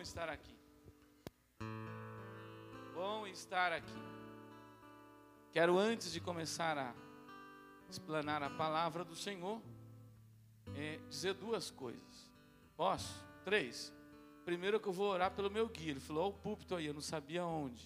[0.00, 0.58] estar aqui.
[2.94, 4.02] Bom estar aqui.
[5.52, 6.94] Quero, antes de começar a
[7.88, 9.60] explanar a palavra do Senhor,
[10.76, 12.30] é, dizer duas coisas.
[12.76, 13.24] Posso?
[13.44, 13.92] Três.
[14.44, 15.90] Primeiro que eu vou orar pelo meu guia.
[15.90, 17.84] Ele falou, ó, o púlpito aí, eu não sabia onde.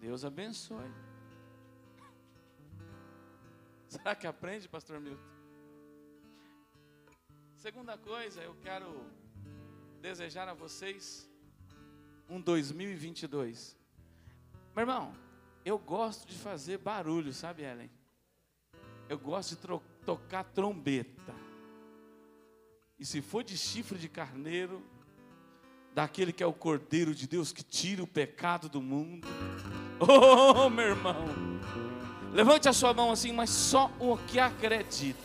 [0.00, 0.90] Deus abençoe.
[3.88, 5.34] Será que aprende, pastor Milton?
[7.56, 9.23] Segunda coisa, eu quero
[10.04, 11.26] desejar a vocês
[12.28, 13.74] um 2022.
[14.76, 15.14] Meu irmão,
[15.64, 17.90] eu gosto de fazer barulho, sabe, Ellen?
[19.08, 21.34] Eu gosto de tocar trombeta.
[22.98, 24.82] E se for de chifre de carneiro,
[25.94, 29.26] daquele que é o Cordeiro de Deus que tira o pecado do mundo.
[30.06, 31.24] Oh, meu irmão.
[32.32, 35.22] Levante a sua mão assim, mas só o que acredita.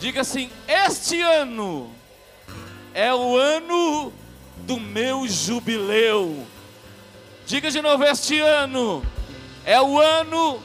[0.00, 1.94] Diga assim: Este ano
[2.94, 4.12] é o ano
[4.58, 6.46] do meu jubileu.
[7.46, 9.02] Diga de novo: Este ano
[9.64, 10.60] é o ano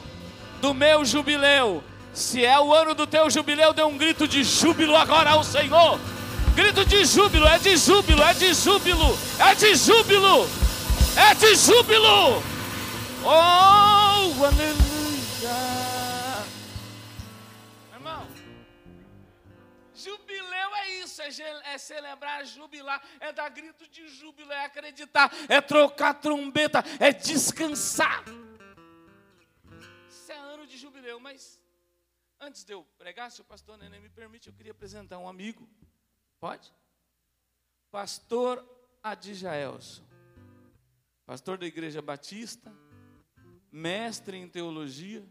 [0.60, 1.82] do meu jubileu.
[2.12, 6.00] Se é o ano do teu jubileu, dê um grito de júbilo agora ao Senhor.
[6.54, 10.48] Grito de júbilo, é de júbilo, é de júbilo, é de júbilo,
[11.14, 12.42] é de júbilo.
[13.22, 14.85] Oh, aleluia.
[21.38, 27.12] É, é celebrar, jubilar, é dar grito de júbilo, é acreditar, é trocar trombeta, é
[27.12, 28.24] descansar.
[30.08, 31.60] Isso é ano de jubileu, mas
[32.40, 35.68] antes de eu pregar, se o pastor Nenê me permite, eu queria apresentar um amigo.
[36.38, 36.72] Pode?
[37.90, 38.64] Pastor
[39.02, 40.04] Adjaelson,
[41.24, 42.72] pastor da Igreja Batista,
[43.72, 45.24] mestre em teologia,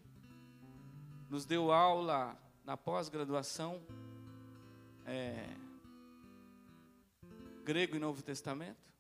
[1.30, 3.82] nos deu aula na pós-graduação.
[5.06, 5.65] É,
[7.66, 8.94] grego e Novo Testamento.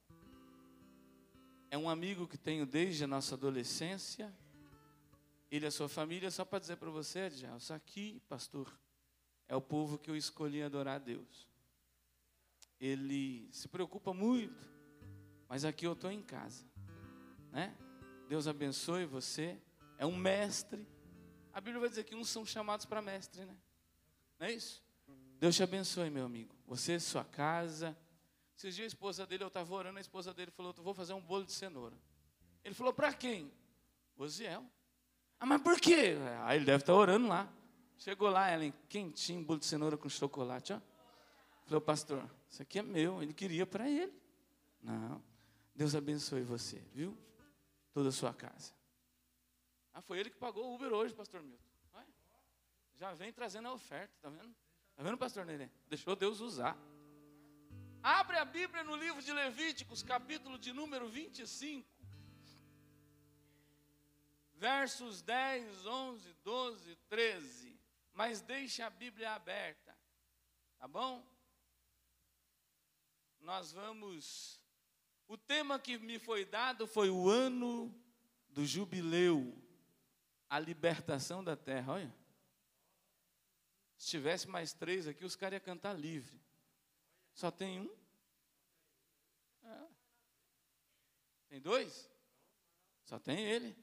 [1.70, 4.34] É um amigo que tenho desde a nossa adolescência.
[5.52, 8.76] Ele e a sua família, só para dizer para você, isso aqui, pastor,
[9.48, 11.48] é o povo que eu escolhi adorar a Deus.
[12.80, 14.68] Ele se preocupa muito,
[15.48, 16.66] mas aqui eu estou em casa.
[17.52, 17.72] Né?
[18.28, 19.62] Deus abençoe você.
[20.00, 20.88] É um mestre.
[21.54, 23.56] A Bíblia vai dizer que uns são chamados para mestre, né?
[24.40, 24.84] Não é isso?
[25.40, 26.56] Deus te abençoe, meu amigo.
[26.66, 27.96] Você, sua casa,
[28.58, 31.22] esses dias a esposa dele, eu estava orando, a esposa dele falou: vou fazer um
[31.22, 31.96] bolo de cenoura.
[32.64, 33.52] Ele falou: para quem?
[34.18, 34.66] Osiel.
[35.40, 36.16] Ah, mas por quê?
[36.44, 37.52] Ah, ele deve estar tá orando lá.
[37.98, 40.82] Chegou lá, Ellen, quentinho, bolo de cenoura com chocolate, ó.
[41.66, 43.22] Falou, pastor, isso aqui é meu.
[43.24, 44.14] Ele queria para ele.
[44.82, 45.22] Não.
[45.74, 47.18] Deus abençoe você, viu?
[47.92, 48.74] Toda a sua casa.
[49.94, 51.66] Ah, foi ele que pagou o Uber hoje, pastor Milton.
[52.96, 54.56] Já vem trazendo a oferta, tá vendo?
[54.96, 55.70] Tá vendo, pastor Nenê?
[55.90, 56.78] Deixou Deus usar.
[58.08, 61.90] Abre a Bíblia no livro de Levíticos, capítulo de número 25.
[64.54, 67.80] Versos 10, 11, 12, 13.
[68.14, 69.98] Mas deixe a Bíblia aberta.
[70.78, 71.26] Tá bom?
[73.40, 74.62] Nós vamos.
[75.28, 77.92] O tema que me foi dado foi o ano
[78.50, 79.60] do jubileu,
[80.48, 81.94] a libertação da terra.
[81.94, 82.16] Olha.
[83.98, 86.45] Se tivesse mais três aqui, os caras iam cantar livre.
[87.36, 87.98] Só tem um?
[89.64, 89.88] É.
[91.50, 92.10] Tem dois?
[93.04, 93.76] Só tem ele.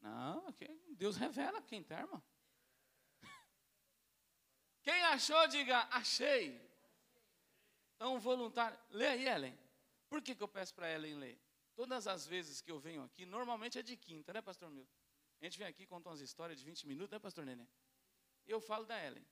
[0.00, 0.52] Não,
[0.90, 2.22] Deus revela quem está, irmão.
[4.82, 6.60] Quem achou, diga, achei.
[7.94, 8.76] Então, voluntário.
[8.90, 9.56] Lê aí, Ellen.
[10.08, 11.40] Por que, que eu peço para Ellen ler?
[11.76, 14.92] Todas as vezes que eu venho aqui, normalmente é de quinta, né, pastor Milton?
[15.40, 17.66] A gente vem aqui conta umas histórias de 20 minutos, né, pastor Nenê?
[18.44, 19.24] Eu falo da Ellen.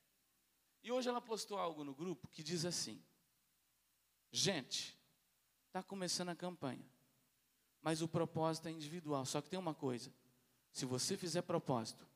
[0.83, 3.03] E hoje ela postou algo no grupo que diz assim:
[4.33, 4.99] Gente,
[5.67, 6.85] está começando a campanha,
[7.83, 9.25] mas o propósito é individual.
[9.27, 10.13] Só que tem uma coisa:
[10.73, 12.07] se você fizer propósito,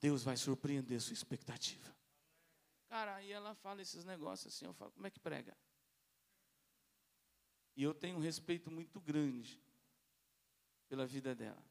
[0.00, 1.94] Deus vai surpreender sua expectativa.
[2.88, 5.56] Cara, aí ela fala esses negócios assim, eu falo, como é que prega?
[7.76, 9.60] E eu tenho um respeito muito grande
[10.88, 11.62] pela vida dela.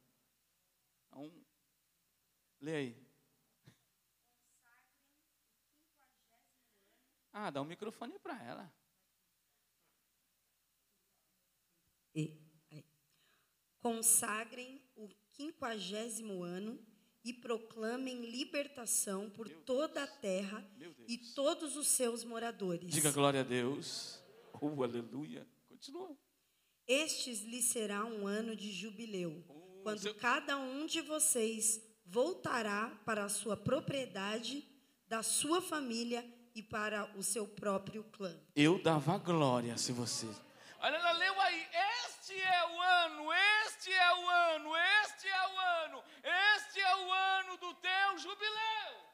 [1.07, 1.31] Então,
[2.59, 3.04] lê aí.
[7.37, 8.73] Ah, dá um microfone para ela.
[12.15, 12.41] E,
[13.79, 16.79] Consagrem o quinquagésimo ano
[17.25, 20.65] e proclamem libertação por toda a terra
[21.09, 22.89] e todos os seus moradores.
[22.89, 24.17] Diga glória a Deus.
[24.61, 25.45] Oh, aleluia.
[25.67, 26.17] Continua.
[26.87, 30.15] Estes lhe será um ano de jubileu, oh, quando seu...
[30.15, 34.65] cada um de vocês voltará para a sua propriedade,
[35.05, 36.23] da sua família
[36.55, 38.33] e para o seu próprio clã.
[38.55, 40.25] Eu dava glória se você.
[40.79, 41.67] Olha, ela leu aí.
[42.07, 43.33] Este é o ano,
[43.67, 44.71] este é o ano,
[45.03, 46.03] este é o ano,
[46.57, 49.05] este é o ano do teu jubileu.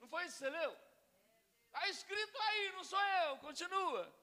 [0.00, 0.76] Não foi isso que você leu?
[1.66, 3.36] Está escrito aí, não sou eu.
[3.38, 4.14] Continua.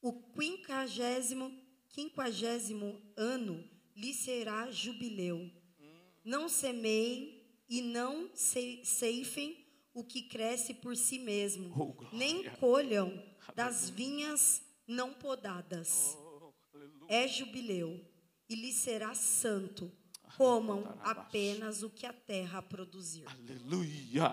[0.00, 5.50] O quinquagésimo, quinquagésimo ano lhe será jubileu.
[5.78, 6.10] Hum.
[6.24, 7.33] Não semeiem
[7.68, 13.22] e não ceifem o que cresce por si mesmo, oh, nem colham
[13.54, 16.16] das vinhas não podadas.
[16.18, 16.52] Oh,
[17.08, 18.04] é jubileu
[18.48, 19.90] e lhe será santo.
[20.36, 23.24] Comam apenas o que a terra produzir.
[23.28, 24.32] Aleluia.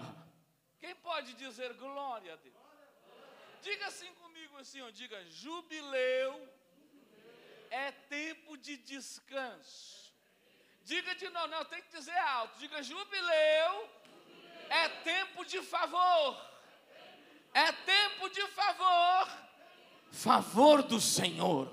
[0.80, 2.56] Quem pode dizer glória a Deus?
[3.62, 6.50] Diga assim comigo assim, ó, diga jubileu
[7.70, 10.01] é tempo de descanso.
[10.84, 12.58] Diga de novo, não, tem que dizer alto.
[12.60, 14.02] Diga jubileu
[14.72, 16.50] é tempo de favor.
[17.54, 19.28] É tempo de favor.
[20.12, 21.70] Favor do Senhor.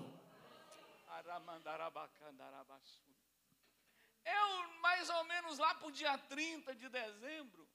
[4.24, 7.68] Eu, mais ou menos lá para o dia 30 de dezembro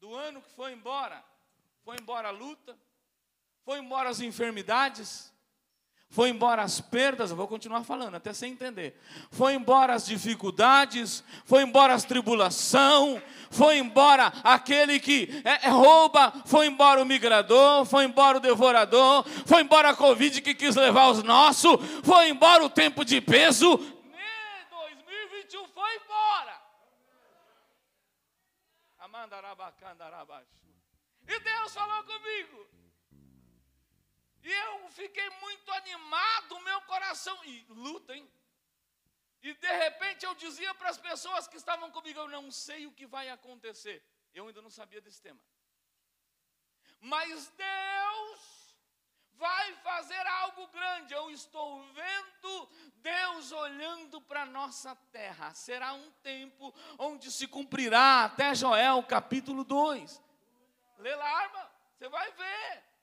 [0.00, 1.22] do ano que foi embora,
[1.84, 2.78] foi embora a luta,
[3.62, 5.32] foi embora as enfermidades,
[6.08, 8.98] foi embora as perdas, eu vou continuar falando até sem entender.
[9.30, 13.20] Foi embora as dificuldades, foi embora as tribulação,
[13.50, 19.24] foi embora aquele que é, é, rouba, foi embora o migrador, foi embora o devorador,
[19.44, 23.76] foi embora a Covid que quis levar os nossos, foi embora o tempo de peso.
[23.76, 26.62] 2021 foi embora.
[31.28, 32.85] E Deus falou comigo.
[34.46, 37.36] E eu fiquei muito animado, meu coração.
[37.44, 38.30] E luta, hein?
[39.42, 42.92] E de repente eu dizia para as pessoas que estavam comigo: Eu não sei o
[42.92, 44.00] que vai acontecer.
[44.32, 45.40] Eu ainda não sabia desse tema.
[47.00, 48.76] Mas Deus
[49.32, 51.12] vai fazer algo grande.
[51.12, 55.54] Eu estou vendo Deus olhando para a nossa terra.
[55.54, 60.22] Será um tempo onde se cumprirá até Joel capítulo 2.
[60.98, 62.95] Lê lá, irmã, você vai ver.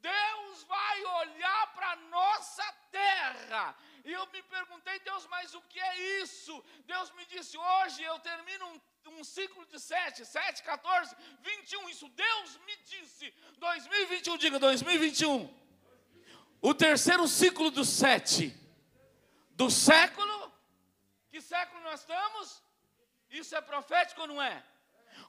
[0.00, 3.76] Deus vai olhar para a nossa terra.
[4.04, 6.64] E eu me perguntei, Deus, mas o que é isso?
[6.86, 11.88] Deus me disse, hoje eu termino um, um ciclo de 7, 7, 14, 21.
[11.88, 13.32] Isso Deus me disse.
[13.58, 15.60] 2021, diga 2021.
[16.62, 18.54] O terceiro ciclo do 7.
[19.52, 20.52] Do século.
[21.30, 22.62] Que século nós estamos?
[23.30, 24.64] Isso é profético ou não é?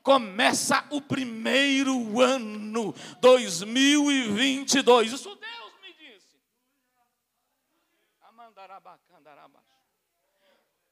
[0.04, 5.14] Começa o primeiro ano 2022.
[5.14, 6.40] Isso Deus me disse.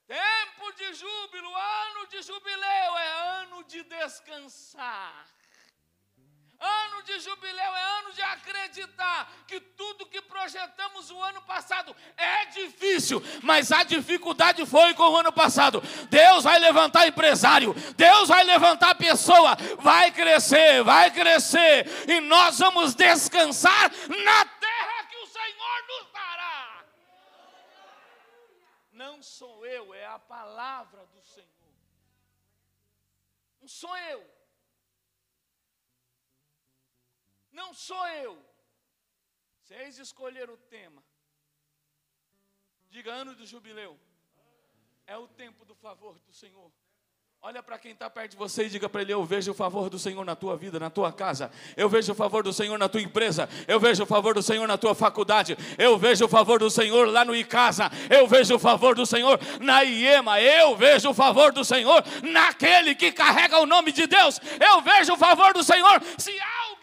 [0.08, 5.39] Tempo de júbilo, ano de jubileu é ano de descansar.
[6.60, 12.48] Ano de jubileu é ano de acreditar que tudo que projetamos o ano passado é
[12.48, 15.82] difícil, mas a dificuldade foi com o ano passado.
[16.10, 22.94] Deus vai levantar empresário, Deus vai levantar pessoa, vai crescer, vai crescer, e nós vamos
[22.94, 26.86] descansar na terra que o Senhor nos dará.
[28.92, 31.48] Não sou eu, é a palavra do Senhor.
[33.62, 34.39] Não sou eu.
[37.62, 38.34] Não sou eu.
[39.62, 41.04] Vocês escolheram o tema.
[42.90, 44.00] Diga ano do jubileu.
[45.06, 46.72] É o tempo do favor do Senhor.
[47.42, 49.90] Olha para quem está perto de você e diga para ele: Eu vejo o favor
[49.90, 51.50] do Senhor na tua vida, na tua casa.
[51.78, 53.48] Eu vejo o favor do Senhor na tua empresa.
[53.66, 55.58] Eu vejo o favor do Senhor na tua faculdade.
[55.78, 57.90] Eu vejo o favor do Senhor lá no Icasa.
[58.10, 60.42] Eu vejo o favor do Senhor na IEMA.
[60.42, 64.38] Eu vejo o favor do Senhor naquele que carrega o nome de Deus.
[64.60, 66.02] Eu vejo o favor do Senhor.
[66.18, 66.38] Se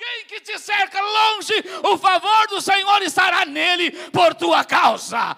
[0.07, 5.37] alguém que te cerca longe, o favor do Senhor estará nele por tua causa.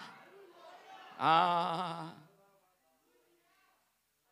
[1.19, 2.13] Ah.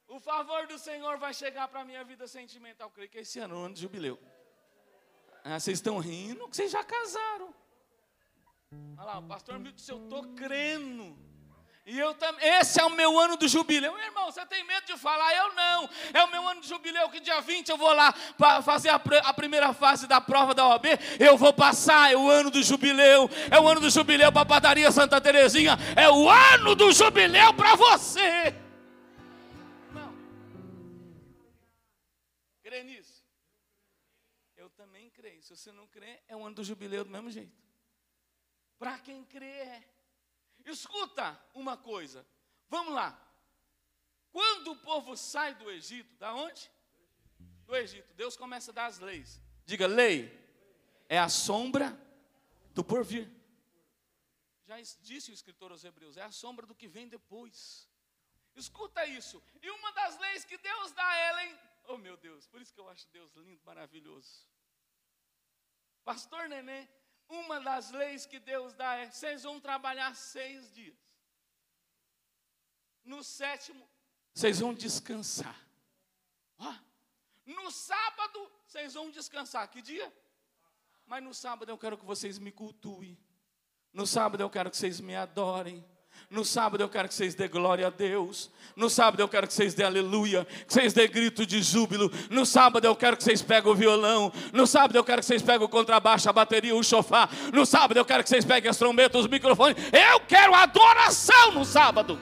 [0.09, 2.91] O favor do Senhor vai chegar para a minha vida sentimental.
[2.91, 4.19] Creio que esse ano, é ano de jubileu.
[5.45, 7.55] Ah, vocês estão rindo que vocês já casaram.
[8.99, 11.17] Olha lá, o pastor me disse, eu estou crendo.
[11.87, 13.93] E eu também, esse é o meu ano do jubileu.
[13.95, 15.33] Meu irmão, você tem medo de falar?
[15.35, 15.89] Eu não.
[16.13, 18.97] É o meu ano de jubileu que dia 20 eu vou lá para fazer a,
[18.97, 20.85] a, primeira fase da prova da OAB.
[21.21, 23.31] Eu vou passar, é o ano do jubileu.
[23.49, 25.79] É o ano do jubileu para a padaria Santa Terezinha.
[25.95, 28.53] É o ano do jubileu para você.
[32.77, 33.25] crê nisso?
[34.57, 35.41] Eu também creio.
[35.43, 37.57] Se você não crê, é o ano do jubileu do mesmo jeito.
[38.77, 39.96] Para quem crê, é.
[40.67, 42.27] Escuta uma coisa.
[42.69, 43.17] Vamos lá.
[44.33, 46.71] Quando o povo sai do Egito, da onde?
[47.65, 48.13] Do Egito.
[48.15, 49.41] Deus começa a dar as leis.
[49.65, 50.31] Diga, lei
[51.09, 51.99] é a sombra
[52.75, 53.31] do porvir.
[54.67, 57.89] Já disse o escritor aos Hebreus, é a sombra do que vem depois.
[58.57, 59.43] Escuta isso.
[59.63, 61.59] E uma das leis que Deus dá a Ellen,
[61.89, 64.47] oh meu Deus, por isso que eu acho Deus lindo, maravilhoso.
[66.05, 66.89] Pastor Neném,
[67.29, 70.97] uma das leis que Deus dá é: vocês vão trabalhar seis dias.
[73.05, 73.89] No sétimo,
[74.35, 75.59] vocês vão descansar.
[76.59, 76.75] Ó,
[77.47, 79.69] no sábado, vocês vão descansar.
[79.69, 80.13] Que dia?
[81.07, 83.17] Mas no sábado eu quero que vocês me cultuem.
[83.93, 85.85] No sábado eu quero que vocês me adorem.
[86.29, 88.51] No sábado eu quero que vocês dê glória a Deus.
[88.75, 92.11] No sábado eu quero que vocês dê aleluia, que vocês dê grito de júbilo.
[92.29, 94.33] No sábado eu quero que vocês peguem o violão.
[94.53, 97.31] No sábado eu quero que vocês peguem o contrabaixo, a bateria, o chofar.
[97.53, 99.77] No sábado eu quero que vocês peguem as trombetas, os microfones.
[99.93, 102.19] Eu quero adoração no sábado.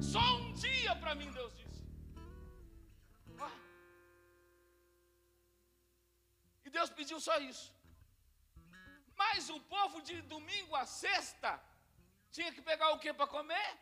[0.00, 1.82] Só um dia para mim, Deus disse.
[3.40, 3.50] Ah.
[6.66, 7.72] E Deus pediu só isso.
[9.16, 11.58] Mas o povo de domingo a sexta
[12.34, 13.78] tinha que pegar o que para comer?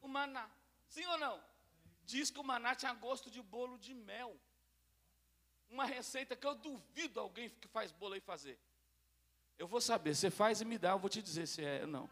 [0.00, 0.50] O maná.
[0.88, 1.38] Sim ou não?
[2.12, 4.40] Diz que o maná tinha gosto de bolo de mel.
[5.68, 8.58] Uma receita que eu duvido alguém que faz bolo aí fazer.
[9.58, 11.86] Eu vou saber, você faz e me dá, eu vou te dizer se é ou
[11.86, 12.10] não.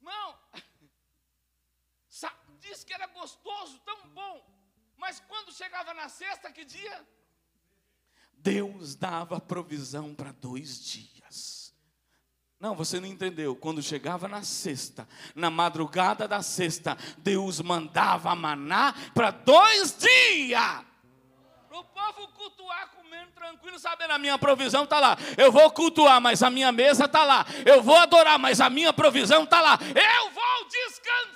[0.00, 0.38] Não.
[2.60, 4.36] Diz que era gostoso, tão bom.
[4.96, 7.08] Mas quando chegava na sexta, que dia?
[8.32, 11.55] Deus dava provisão para dois dias.
[12.58, 13.54] Não, você não entendeu.
[13.54, 20.84] Quando chegava na sexta, na madrugada da sexta, Deus mandava maná para dois dias.
[21.70, 25.18] O povo cultuar comendo tranquilo, sabendo a minha provisão está lá.
[25.36, 27.44] Eu vou cultuar, mas a minha mesa está lá.
[27.66, 29.78] Eu vou adorar, mas a minha provisão está lá.
[29.82, 31.35] Eu vou descansar.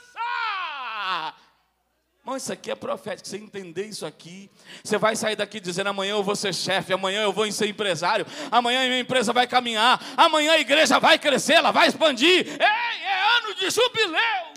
[2.20, 3.26] Irmão, isso aqui é profético.
[3.26, 4.50] Você entender isso aqui,
[4.84, 8.26] você vai sair daqui dizendo: amanhã eu vou ser chefe, amanhã eu vou ser empresário,
[8.50, 12.46] amanhã a minha empresa vai caminhar, amanhã a igreja vai crescer, ela vai expandir.
[12.46, 14.50] Ei, é ano de jubileu.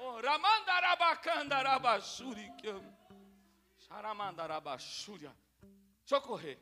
[0.00, 0.20] Oh,
[6.00, 6.58] Deixa eu correr.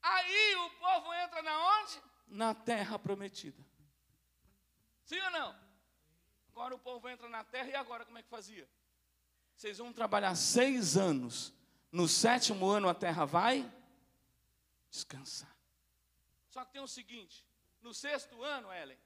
[0.00, 2.00] Aí o povo entra na onde?
[2.28, 3.60] Na terra prometida.
[5.04, 5.63] Sim ou não?
[6.54, 8.68] Agora o povo entra na terra e agora como é que fazia?
[9.56, 11.52] Vocês vão trabalhar seis anos.
[11.90, 13.68] No sétimo ano a terra vai
[14.88, 15.52] descansar.
[16.46, 17.44] Só que tem o seguinte:
[17.82, 18.96] no sexto ano, Ellen,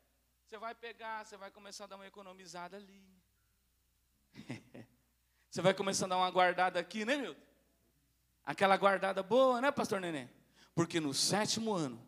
[0.45, 3.03] você vai pegar, você vai começar a dar uma economizada ali.
[5.49, 7.41] você vai começar a dar uma guardada aqui, né, Milton?
[8.45, 10.29] Aquela guardada boa, né, pastor Neném?
[10.75, 12.07] Porque no sétimo ano,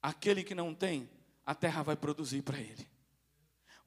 [0.00, 1.10] aquele que não tem,
[1.44, 2.88] a terra vai produzir para ele.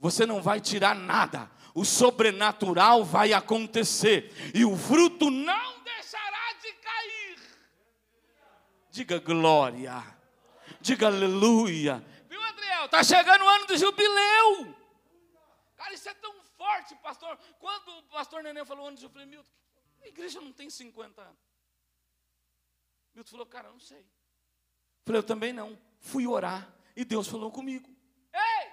[0.04, 1.50] Você não vai tirar nada.
[1.74, 4.34] O sobrenatural vai acontecer.
[4.54, 7.40] E o fruto não deixará de cair.
[8.92, 10.04] Diga glória.
[10.82, 12.06] Diga aleluia.
[12.30, 12.84] Viu, Adriel?
[12.84, 14.76] Está chegando o ano do jubileu.
[15.78, 17.40] Cara, isso é tão forte, pastor.
[17.58, 19.52] Quando o pastor Neném falou ano de jubileu, Milton,
[20.02, 21.40] a igreja não tem 50 anos.
[23.16, 24.06] Milton falou, cara, eu não sei.
[25.06, 25.80] Falei, eu também não.
[26.02, 27.90] Fui orar e Deus falou comigo.
[28.34, 28.72] Ei,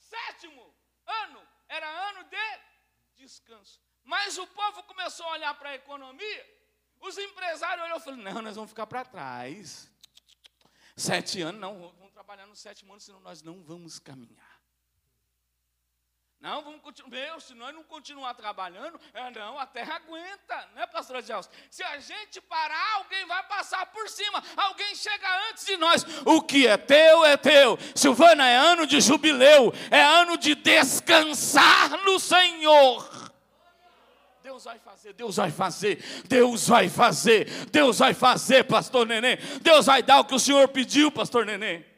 [0.00, 0.72] sétimo
[1.06, 1.40] ano
[1.72, 3.80] era ano de descanso.
[4.04, 6.62] Mas o povo começou a olhar para a economia,
[7.00, 9.90] os empresários olharam e falaram: não, nós vamos ficar para trás.
[10.94, 14.51] Sete anos, não, vamos trabalhar no sétimo ano, senão nós não vamos caminhar.
[16.42, 17.10] Não, vamos continuar.
[17.10, 21.48] Meu, se nós não continuar trabalhando, é, não, a terra aguenta, né, pastor Adilson?
[21.70, 26.04] Se a gente parar, alguém vai passar por cima, alguém chega antes de nós.
[26.26, 27.78] O que é teu é teu.
[27.94, 33.30] Silvana, é ano de jubileu, é ano de descansar no Senhor.
[34.42, 39.38] Deus vai fazer, Deus vai fazer, Deus vai fazer, Deus vai fazer, pastor Neném.
[39.60, 41.91] Deus vai dar o que o Senhor pediu, pastor Neném.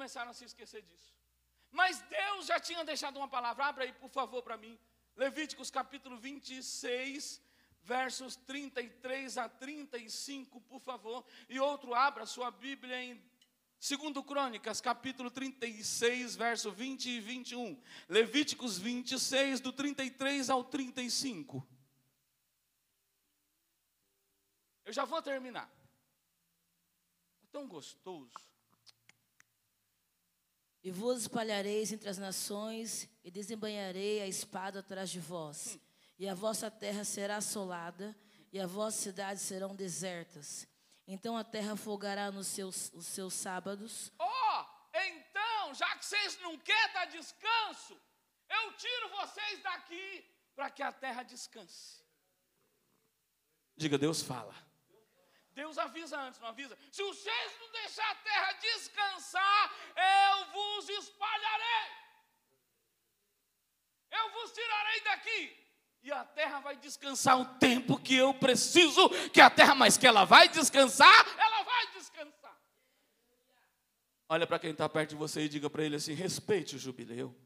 [0.00, 1.14] Começaram a se esquecer disso.
[1.70, 4.78] Mas Deus já tinha deixado uma palavra, abra aí, por favor, para mim.
[5.14, 7.38] Levíticos capítulo 26,
[7.82, 11.22] versos 33 a 35, por favor.
[11.50, 13.22] E outro, abra sua Bíblia em
[13.78, 17.78] 2 Crônicas, capítulo 36, verso 20 e 21.
[18.08, 21.66] Levíticos 26, do 33 ao 35.
[24.86, 25.70] Eu já vou terminar.
[27.42, 28.50] É tão gostoso.
[30.82, 35.78] E vos espalhareis entre as nações, e desembanharei a espada atrás de vós.
[36.18, 38.16] E a vossa terra será assolada,
[38.52, 40.66] e as vossas cidades serão desertas.
[41.06, 44.12] Então a terra folgará nos seus, os seus sábados.
[44.18, 48.00] Oh, então, já que vocês não querem dar descanso,
[48.48, 52.02] eu tiro vocês daqui para que a terra descanse.
[53.76, 54.54] Diga, Deus fala.
[55.54, 56.78] Deus avisa antes, não avisa?
[56.90, 61.90] Se vocês não deixar a terra descansar, eu vos espalharei.
[64.10, 65.60] Eu vos tirarei daqui.
[66.02, 70.06] E a terra vai descansar o tempo que eu preciso que a terra, mas que
[70.06, 72.56] ela vai descansar, ela vai descansar.
[74.28, 77.36] Olha para quem está perto de você e diga para ele assim: respeite o jubileu.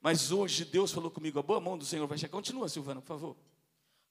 [0.00, 2.30] Mas hoje Deus falou comigo, a boa mão do Senhor vai chegar.
[2.30, 3.36] Continua, Silvana, por favor.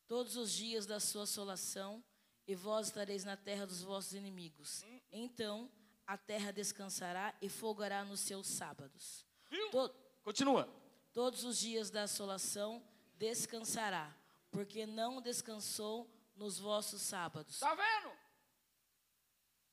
[0.09, 2.03] Todos os dias da sua assolação,
[2.49, 4.83] e vós estareis na terra dos vossos inimigos.
[5.11, 5.71] Então
[6.07, 9.23] a terra descansará e folgará nos seus sábados.
[9.69, 10.67] To Continua.
[11.13, 12.83] Todos os dias da assolação
[13.17, 14.11] descansará,
[14.49, 17.53] porque não descansou nos vossos sábados.
[17.53, 18.17] Está vendo?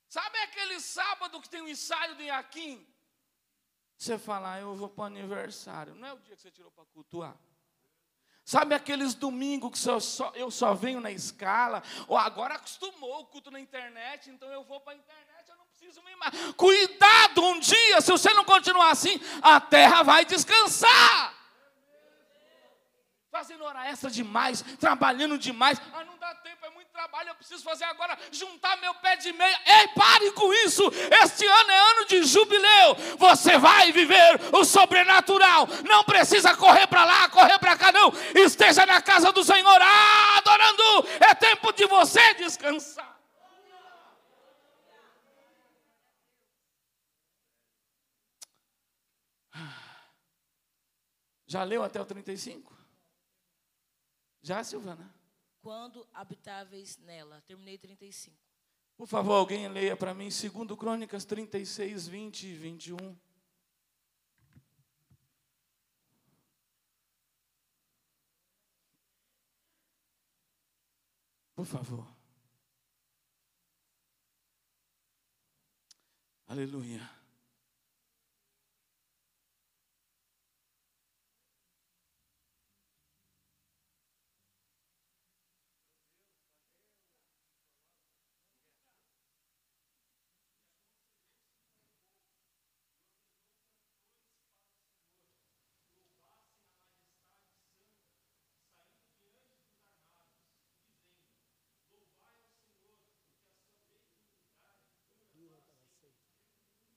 [0.06, 2.86] Sabe aquele sábado que tem um ensaio de Iaquim?
[3.96, 5.94] Você fala, ah, eu vou para o aniversário.
[5.94, 7.40] Não é o dia que você tirou para cultuar.
[8.46, 11.82] Sabe aqueles domingos que só, só, eu só venho na escala?
[12.06, 15.64] Ou agora acostumou o culto na internet, então eu vou para a internet, eu não
[15.66, 16.54] preciso me mais.
[16.54, 21.34] Cuidado um dia, se você não continuar assim, a terra vai descansar
[23.36, 25.78] fazendo hora extra demais, trabalhando demais.
[25.92, 29.30] Ah, não dá tempo, é muito trabalho, eu preciso fazer agora, juntar meu pé de
[29.30, 29.60] meia.
[29.66, 30.82] Ei, pare com isso!
[31.22, 32.94] Este ano é ano de jubileu.
[33.18, 35.68] Você vai viver o sobrenatural.
[35.84, 38.10] Não precisa correr para lá, correr para cá, não.
[38.34, 41.06] Esteja na casa do Senhor, ah, adorando.
[41.20, 43.14] É tempo de você descansar.
[51.46, 52.75] Já leu até o 35?
[54.46, 55.12] Já, Silvana?
[55.60, 57.40] Quando habitáveis nela.
[57.40, 58.36] Terminei 35.
[58.96, 62.96] Por favor, alguém leia para mim 2 Crônicas 36, 20 e 21.
[71.56, 72.06] Por favor.
[76.47, 77.25] Aleluia.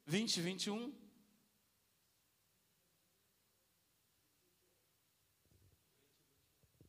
[0.10, 0.92] Vinte, vinte e um.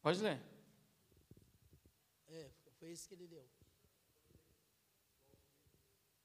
[0.00, 0.40] Pode ler.
[2.28, 3.46] É, foi isso que ele deu.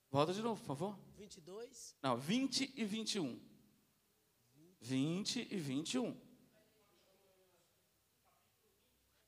[0.10, 0.98] Volta de novo, por favor.
[1.18, 1.98] 22.
[2.02, 3.38] Não, 20 e 21.
[4.80, 6.18] 20 e 21.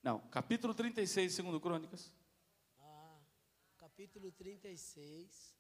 [0.02, 2.14] Não, capítulo 36, segundo Crônicas.
[2.80, 3.20] Ah,
[3.78, 5.57] capítulo 36.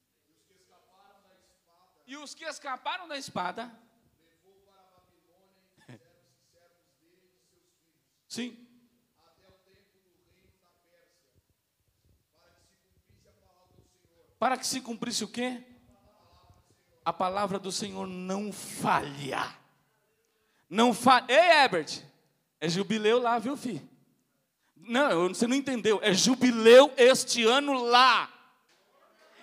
[2.07, 3.69] E os que escaparam da espada.
[8.29, 8.57] Sim.
[14.39, 15.61] Para que se cumprisse o quê?
[17.03, 19.53] A palavra do Senhor não falha.
[20.69, 21.25] Não falha.
[21.27, 22.03] Ei, Herbert,
[22.61, 23.87] é jubileu lá, viu, filho?
[24.75, 25.99] Não, você não entendeu.
[26.01, 28.31] É jubileu este ano lá.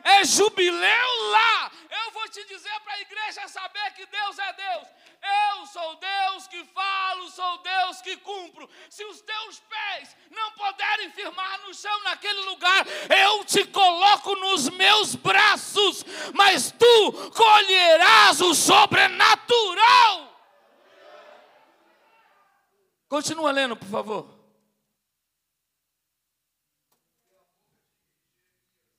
[0.03, 1.72] É jubileu lá
[2.14, 4.88] vou te dizer para a igreja saber que Deus é Deus.
[5.50, 8.70] Eu sou Deus que falo, sou Deus que cumpro.
[8.88, 12.87] Se os teus pés não puderem firmar no chão naquele lugar,
[13.27, 20.33] eu te coloco nos meus braços, mas tu colherás o sobrenatural.
[23.09, 24.35] Continua lendo, por favor.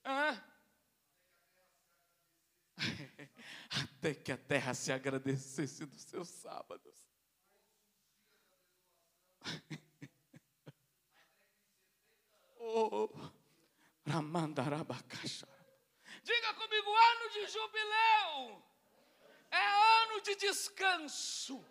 [0.03, 0.44] Ah.
[3.83, 6.95] Até que a terra se agradecesse dos seus sábados.
[12.59, 13.09] oh,
[16.23, 18.63] Diga comigo, ano de jubileu
[19.51, 21.63] é ano de descanso.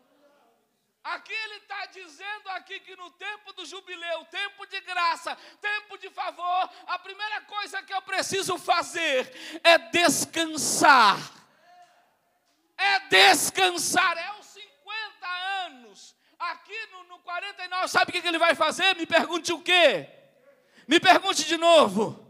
[1.03, 6.09] Aqui ele está dizendo aqui que no tempo do jubileu, tempo de graça, tempo de
[6.09, 9.31] favor, a primeira coisa que eu preciso fazer
[9.63, 11.44] é descansar
[12.79, 15.27] é descansar, é os 50
[15.67, 16.15] anos.
[16.39, 18.95] Aqui no, no 49, sabe o que ele vai fazer?
[18.97, 20.09] Me pergunte o quê?
[20.87, 22.23] Me pergunte de novo.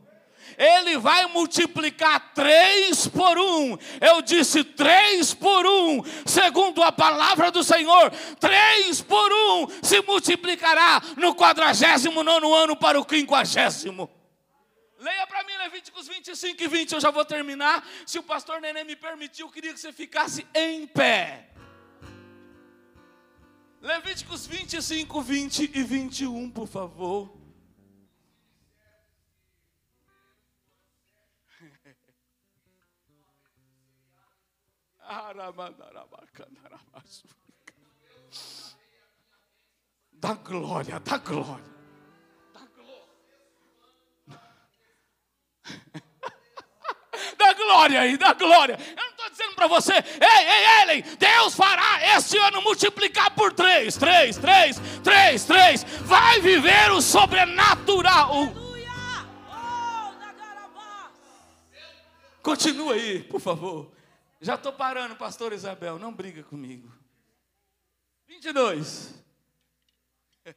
[0.56, 3.76] Ele vai multiplicar três por um.
[4.00, 11.02] Eu disse três por um, segundo a palavra do Senhor, três por um se multiplicará
[11.16, 14.08] no quadragésimo nono ano para o quinquagésimo.
[15.04, 17.86] Leia para mim Levíticos 25 e 20, eu já vou terminar.
[18.06, 21.50] Se o pastor Neném me permitiu, eu queria que você ficasse em pé.
[23.82, 27.36] Levíticos 25, 20 e 21, por favor.
[40.12, 41.73] Da glória, da glória.
[47.38, 48.78] Dá glória aí, dá glória.
[48.78, 53.52] Eu não estou dizendo para você, ei, ei, Ellen, Deus fará este ano multiplicar por
[53.52, 55.84] três, três, três, três, três.
[56.02, 58.30] Vai viver o sobrenatural.
[62.42, 63.90] Continua aí, por favor.
[64.40, 66.92] Já estou parando, pastor Isabel, não briga comigo.
[68.26, 69.14] 22.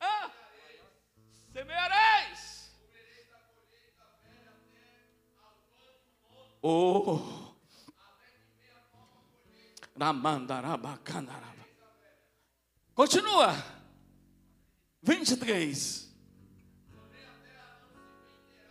[0.00, 0.30] ah,
[1.52, 2.03] semeareis
[6.66, 7.20] Oh.
[12.94, 13.54] Continua.
[15.02, 16.10] 23.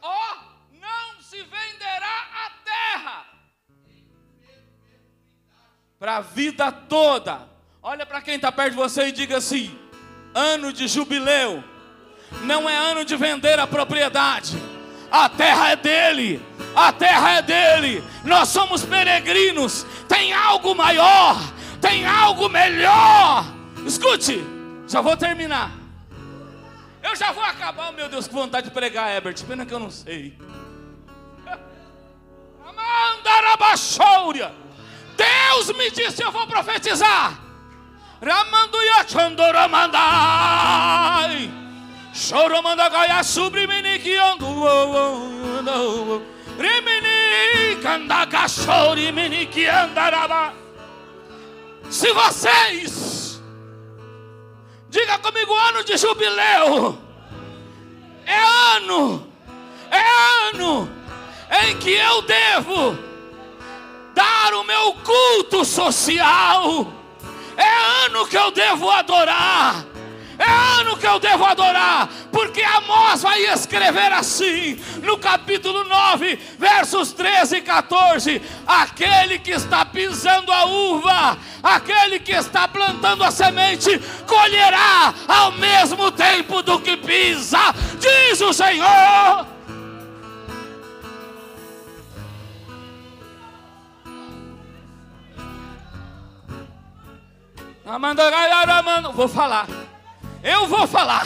[0.01, 0.07] Oh,
[0.71, 3.25] não se venderá a terra
[5.99, 7.47] para a vida toda.
[7.83, 9.69] Olha para quem está perto de você e diga assim:
[10.33, 11.63] ano de jubileu
[12.43, 14.57] não é ano de vender a propriedade,
[15.13, 21.37] a terra é dele a terra é dele, nós somos peregrinos, tem algo maior,
[21.79, 23.45] tem algo melhor.
[23.85, 24.43] Escute,
[24.87, 25.71] já vou terminar.
[27.01, 29.91] Eu já vou acabar, meu Deus, com vontade de pregar, Herbert, pena que eu não
[29.91, 30.35] sei.
[32.65, 34.51] Amandarabaxouria.
[35.15, 37.39] Deus me disse, eu vou profetizar.
[38.19, 41.51] Ramanduya Chandoramandai.
[42.13, 44.45] Choromandagaya subriminikiando.
[51.89, 53.41] Se vocês,
[54.89, 56.97] diga comigo, ano de jubileu,
[58.25, 58.43] é
[58.77, 59.27] ano,
[59.89, 60.89] é ano
[61.65, 62.97] em que eu devo
[64.13, 66.93] dar o meu culto social,
[67.57, 69.92] é ano que eu devo adorar
[70.37, 77.13] é ano que eu devo adorar, porque Amós vai escrever assim, no capítulo 9, versos
[77.13, 83.99] 13 e 14: aquele que está pisando a uva, aquele que está plantando a semente,
[84.27, 87.59] colherá ao mesmo tempo do que pisa,
[87.99, 89.53] diz o Senhor.
[99.13, 99.67] Vou falar.
[100.43, 101.25] Eu vou falar.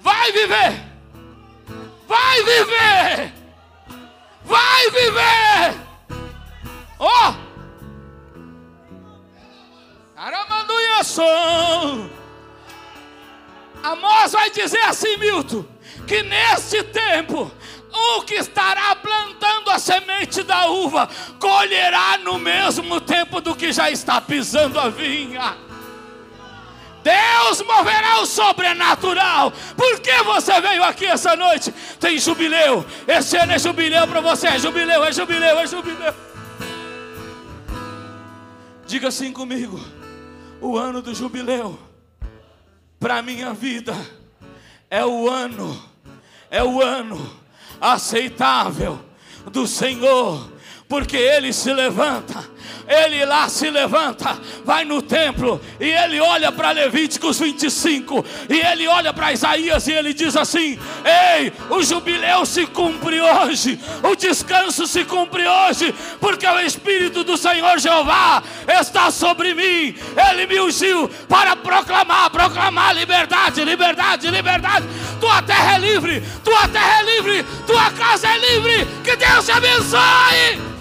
[0.00, 0.84] Vai viver.
[2.06, 3.32] Vai viver.
[4.44, 5.80] Vai viver.
[6.98, 7.30] Ó.
[7.30, 7.48] Oh.
[13.82, 15.64] Amós vai dizer assim, Milton,
[16.06, 17.50] que neste tempo
[17.98, 21.08] o que estará plantando a semente da uva
[21.38, 25.56] colherá no mesmo tempo do que já está pisando a vinha.
[27.02, 29.52] Deus moverá o sobrenatural.
[29.76, 31.72] Por que você veio aqui essa noite?
[31.98, 32.84] Tem jubileu.
[33.06, 34.48] Esse ano é jubileu para você.
[34.48, 36.14] É jubileu, é jubileu, é jubileu.
[38.86, 39.80] Diga assim comigo:
[40.60, 41.78] o ano do jubileu
[42.98, 43.94] para minha vida
[44.90, 45.82] é o ano,
[46.50, 47.47] é o ano
[47.80, 49.00] aceitável
[49.50, 50.50] do Senhor,
[50.88, 56.70] porque Ele se levanta ele lá se levanta, vai no templo e ele olha para
[56.70, 62.66] Levíticos 25 e ele olha para Isaías e ele diz assim: Ei, o jubileu se
[62.66, 68.42] cumpre hoje, o descanso se cumpre hoje, porque o Espírito do Senhor Jeová
[68.80, 69.94] está sobre mim.
[70.30, 74.86] Ele me ungiu para proclamar, proclamar liberdade, liberdade, liberdade.
[75.20, 78.86] Tua terra é livre, tua terra é livre, tua casa é livre.
[79.04, 80.77] Que Deus te abençoe.